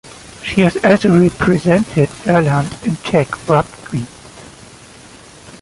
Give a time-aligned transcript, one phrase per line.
[0.41, 4.07] She has also represented Ireland in tag rugby.